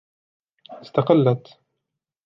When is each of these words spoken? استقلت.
استقلت. 0.71 1.59